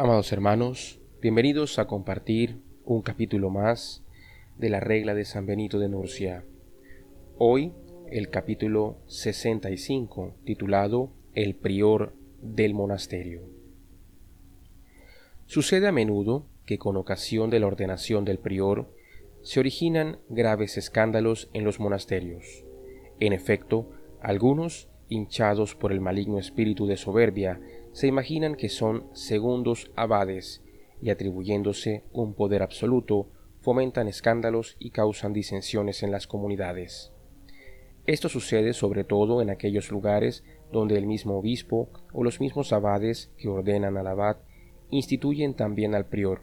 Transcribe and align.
Amados 0.00 0.30
hermanos, 0.30 1.00
bienvenidos 1.20 1.80
a 1.80 1.88
compartir 1.88 2.60
un 2.84 3.02
capítulo 3.02 3.50
más 3.50 4.04
de 4.56 4.68
la 4.68 4.78
regla 4.78 5.12
de 5.12 5.24
San 5.24 5.44
Benito 5.44 5.80
de 5.80 5.88
Nurcia. 5.88 6.44
Hoy 7.36 7.72
el 8.08 8.30
capítulo 8.30 8.98
65 9.08 10.36
titulado 10.44 11.10
El 11.34 11.56
prior 11.56 12.14
del 12.40 12.74
monasterio. 12.74 13.42
Sucede 15.46 15.88
a 15.88 15.92
menudo 15.92 16.46
que 16.64 16.78
con 16.78 16.96
ocasión 16.96 17.50
de 17.50 17.58
la 17.58 17.66
ordenación 17.66 18.24
del 18.24 18.38
prior 18.38 18.94
se 19.42 19.58
originan 19.58 20.20
graves 20.28 20.76
escándalos 20.78 21.50
en 21.54 21.64
los 21.64 21.80
monasterios. 21.80 22.64
En 23.18 23.32
efecto, 23.32 23.90
algunos, 24.20 24.88
hinchados 25.08 25.74
por 25.74 25.92
el 25.92 26.00
maligno 26.00 26.38
espíritu 26.38 26.86
de 26.86 26.96
soberbia, 26.96 27.60
se 27.92 28.06
imaginan 28.06 28.54
que 28.54 28.68
son 28.68 29.04
segundos 29.12 29.90
abades 29.96 30.62
y 31.00 31.10
atribuyéndose 31.10 32.04
un 32.12 32.34
poder 32.34 32.62
absoluto, 32.62 33.28
fomentan 33.60 34.08
escándalos 34.08 34.76
y 34.78 34.90
causan 34.90 35.32
disensiones 35.32 36.02
en 36.02 36.10
las 36.10 36.26
comunidades. 36.26 37.12
Esto 38.06 38.28
sucede 38.28 38.72
sobre 38.72 39.04
todo 39.04 39.42
en 39.42 39.50
aquellos 39.50 39.90
lugares 39.90 40.42
donde 40.72 40.96
el 40.96 41.06
mismo 41.06 41.36
obispo 41.38 41.90
o 42.12 42.24
los 42.24 42.40
mismos 42.40 42.72
abades 42.72 43.30
que 43.36 43.48
ordenan 43.48 43.96
al 43.96 44.06
abad 44.06 44.38
instituyen 44.90 45.54
también 45.54 45.94
al 45.94 46.06
prior. 46.06 46.42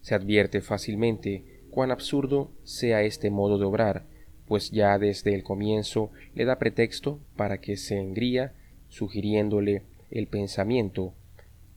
Se 0.00 0.14
advierte 0.14 0.60
fácilmente 0.60 1.62
cuán 1.70 1.90
absurdo 1.90 2.52
sea 2.62 3.02
este 3.02 3.30
modo 3.30 3.58
de 3.58 3.64
obrar, 3.64 4.06
pues 4.54 4.70
ya 4.70 5.00
desde 5.00 5.34
el 5.34 5.42
comienzo 5.42 6.12
le 6.32 6.44
da 6.44 6.60
pretexto 6.60 7.18
para 7.34 7.60
que 7.60 7.76
se 7.76 7.98
engría, 7.98 8.52
sugiriéndole 8.88 9.82
el 10.12 10.28
pensamiento 10.28 11.12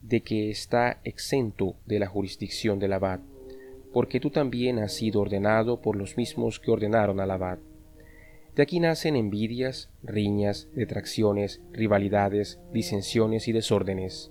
de 0.04 0.22
que 0.22 0.52
está 0.52 1.02
exento 1.04 1.76
de 1.88 1.98
la 1.98 2.06
jurisdicción 2.06 2.78
del 2.78 2.94
abad, 2.94 3.20
porque 3.92 4.20
tú 4.20 4.30
también 4.30 4.78
has 4.78 4.94
sido 4.94 5.22
ordenado 5.22 5.82
por 5.82 5.96
los 5.96 6.18
mismos 6.18 6.60
que 6.60 6.70
ordenaron 6.70 7.20
al 7.20 7.32
abad. 7.32 7.58
De 8.56 8.62
aquí 8.62 8.80
nacen 8.80 9.16
envidias, 9.16 9.90
riñas, 10.04 10.70
detracciones, 10.76 11.62
rivalidades, 11.74 12.60
disensiones 12.74 13.48
y 13.48 13.54
desórdenes. 13.54 14.30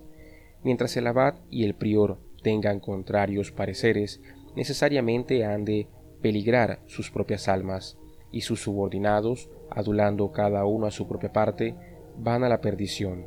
Mientras 0.63 0.95
el 0.95 1.07
abad 1.07 1.35
y 1.51 1.65
el 1.65 1.75
prior 1.75 2.17
tengan 2.43 2.79
contrarios 2.79 3.51
pareceres, 3.51 4.21
necesariamente 4.55 5.43
han 5.43 5.65
de 5.65 5.87
peligrar 6.21 6.79
sus 6.85 7.11
propias 7.11 7.49
almas, 7.49 7.97
y 8.31 8.41
sus 8.41 8.61
subordinados, 8.61 9.49
adulando 9.69 10.31
cada 10.31 10.65
uno 10.65 10.85
a 10.85 10.91
su 10.91 11.07
propia 11.07 11.31
parte, 11.31 11.75
van 12.17 12.43
a 12.43 12.49
la 12.49 12.61
perdición. 12.61 13.25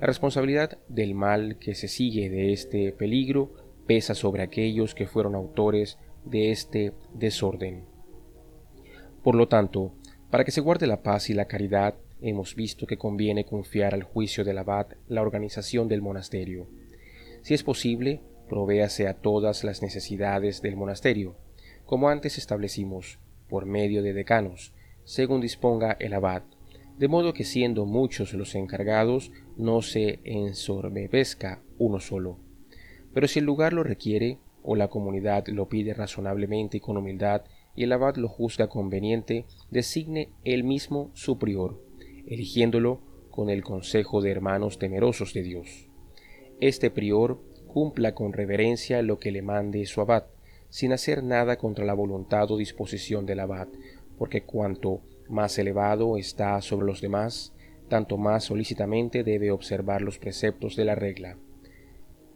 La 0.00 0.06
responsabilidad 0.06 0.78
del 0.88 1.14
mal 1.14 1.58
que 1.58 1.74
se 1.74 1.88
sigue 1.88 2.30
de 2.30 2.52
este 2.52 2.92
peligro 2.92 3.52
pesa 3.86 4.14
sobre 4.14 4.42
aquellos 4.42 4.94
que 4.94 5.06
fueron 5.06 5.34
autores 5.34 5.98
de 6.24 6.50
este 6.50 6.92
desorden. 7.12 7.84
Por 9.22 9.34
lo 9.34 9.48
tanto, 9.48 9.92
para 10.30 10.44
que 10.44 10.52
se 10.52 10.60
guarde 10.60 10.86
la 10.86 11.02
paz 11.02 11.28
y 11.28 11.34
la 11.34 11.46
caridad, 11.46 11.94
hemos 12.22 12.54
visto 12.54 12.86
que 12.86 12.98
conviene 12.98 13.44
confiar 13.44 13.94
al 13.94 14.02
juicio 14.02 14.44
del 14.44 14.58
abad 14.58 14.86
la 15.08 15.22
organización 15.22 15.88
del 15.88 16.02
monasterio. 16.02 16.68
Si 17.42 17.54
es 17.54 17.62
posible, 17.62 18.20
provéase 18.48 19.08
a 19.08 19.14
todas 19.14 19.64
las 19.64 19.82
necesidades 19.82 20.62
del 20.62 20.76
monasterio, 20.76 21.36
como 21.84 22.08
antes 22.08 22.38
establecimos, 22.38 23.18
por 23.50 23.66
medio 23.66 24.02
de 24.02 24.14
decanos, 24.14 24.72
según 25.04 25.40
disponga 25.40 25.96
el 26.00 26.14
abad, 26.14 26.44
de 26.98 27.08
modo 27.08 27.32
que 27.32 27.44
siendo 27.44 27.84
muchos 27.84 28.32
los 28.34 28.54
encargados, 28.54 29.32
no 29.56 29.82
se 29.82 30.20
ensorbebezca 30.24 31.62
uno 31.78 31.98
solo. 31.98 32.38
Pero 33.12 33.26
si 33.26 33.40
el 33.40 33.44
lugar 33.44 33.72
lo 33.72 33.82
requiere, 33.82 34.38
o 34.62 34.76
la 34.76 34.88
comunidad 34.88 35.46
lo 35.48 35.68
pide 35.68 35.94
razonablemente 35.94 36.76
y 36.76 36.80
con 36.80 36.96
humildad, 36.96 37.42
y 37.74 37.84
el 37.84 37.92
abad 37.92 38.16
lo 38.16 38.28
juzga 38.28 38.68
conveniente, 38.68 39.46
designe 39.70 40.28
él 40.44 40.64
mismo 40.64 41.10
su 41.14 41.38
prior, 41.38 41.82
eligiéndolo 42.26 43.00
con 43.30 43.48
el 43.48 43.64
consejo 43.64 44.20
de 44.20 44.30
hermanos 44.30 44.78
temerosos 44.78 45.32
de 45.32 45.42
Dios. 45.42 45.88
Este 46.60 46.90
prior 46.90 47.40
cumpla 47.66 48.14
con 48.14 48.32
reverencia 48.32 49.00
lo 49.02 49.18
que 49.18 49.32
le 49.32 49.40
mande 49.40 49.86
su 49.86 50.00
abad, 50.00 50.24
sin 50.70 50.92
hacer 50.92 51.22
nada 51.24 51.58
contra 51.58 51.84
la 51.84 51.94
voluntad 51.94 52.50
o 52.50 52.56
disposición 52.56 53.26
del 53.26 53.40
abad, 53.40 53.68
porque 54.16 54.42
cuanto 54.42 55.02
más 55.28 55.58
elevado 55.58 56.16
está 56.16 56.60
sobre 56.62 56.86
los 56.86 57.00
demás, 57.00 57.52
tanto 57.88 58.16
más 58.16 58.44
solícitamente 58.44 59.24
debe 59.24 59.50
observar 59.50 60.00
los 60.00 60.18
preceptos 60.18 60.76
de 60.76 60.84
la 60.84 60.94
regla. 60.94 61.36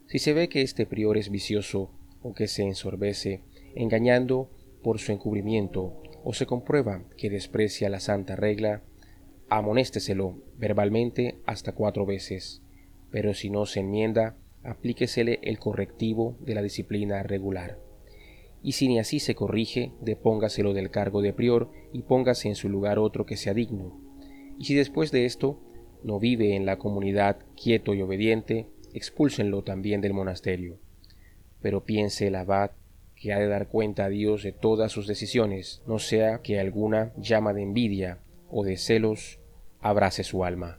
Si 0.07 0.19
se 0.19 0.33
ve 0.33 0.49
que 0.49 0.63
este 0.63 0.85
prior 0.85 1.17
es 1.17 1.31
vicioso 1.31 1.91
o 2.23 2.35
que 2.35 2.49
se 2.49 2.63
ensorbece, 2.63 3.43
engañando 3.75 4.51
por 4.83 4.99
su 4.99 5.13
encubrimiento, 5.13 6.03
o 6.25 6.35
se 6.35 6.47
comprueba 6.47 7.05
que 7.17 7.31
desprecia 7.31 7.89
la 7.89 8.01
santa 8.01 8.35
regla, 8.35 8.83
amonésteselo 9.49 10.39
verbalmente 10.59 11.39
hasta 11.47 11.73
cuatro 11.73 12.05
veces, 12.05 12.63
pero 13.11 13.35
si 13.35 13.51
no 13.51 13.67
se 13.67 13.81
enmienda, 13.81 14.37
aplíquesele 14.63 15.39
el 15.43 15.59
correctivo 15.59 16.37
de 16.41 16.55
la 16.55 16.63
disciplina 16.63 17.23
regular 17.23 17.79
y 18.65 18.73
si 18.73 18.89
ni 18.89 18.99
así 18.99 19.21
se 19.21 19.35
corrige, 19.35 19.93
depóngaselo 20.01 20.73
del 20.73 20.91
cargo 20.91 21.21
de 21.21 21.35
prior 21.35 21.71
y 21.93 22.03
póngase 22.03 22.49
en 22.49 22.55
su 22.55 22.71
lugar 22.71 22.99
otro 22.99 23.27
que 23.27 23.37
sea 23.37 23.53
digno. 23.53 24.01
Y 24.59 24.65
si 24.65 24.75
después 24.75 25.13
de 25.13 25.27
esto 25.27 25.61
no 26.03 26.19
vive 26.19 26.57
en 26.57 26.65
la 26.65 26.79
comunidad 26.79 27.37
quieto 27.63 27.93
y 27.93 28.01
obediente, 28.01 28.67
expúlsenlo 28.95 29.63
también 29.63 30.01
del 30.01 30.15
monasterio. 30.15 30.79
Pero 31.61 31.85
piense 31.85 32.29
el 32.29 32.37
abad 32.37 32.71
que 33.15 33.35
ha 33.35 33.39
de 33.39 33.49
dar 33.49 33.69
cuenta 33.69 34.07
a 34.07 34.09
Dios 34.09 34.43
de 34.43 34.53
todas 34.53 34.91
sus 34.91 35.07
decisiones, 35.07 35.83
no 35.87 35.99
sea 35.99 36.41
que 36.41 36.59
alguna 36.59 37.13
llama 37.19 37.53
de 37.53 37.63
envidia 37.63 38.19
o 38.51 38.65
de 38.65 38.79
celos 38.79 39.41
abrace 39.81 40.25
su 40.25 40.43
alma. 40.43 40.79